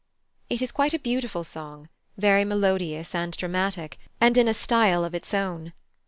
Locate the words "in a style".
4.35-5.05